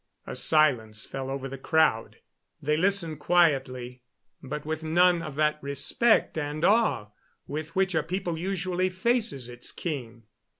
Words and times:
A 0.25 0.35
silence 0.35 1.05
fell 1.05 1.29
over 1.29 1.47
the 1.47 1.59
crowd; 1.59 2.15
they 2.59 2.75
listened 2.75 3.19
quietly, 3.19 4.01
but 4.41 4.65
with 4.65 4.81
none 4.83 5.21
of 5.21 5.35
that 5.35 5.61
respect 5.61 6.39
and 6.39 6.65
awe 6.65 7.09
with 7.45 7.75
which 7.75 7.93
a 7.93 8.01
people 8.01 8.35
usually 8.35 8.89
faces 8.89 9.47
its 9.47 9.71
king. 9.71 10.23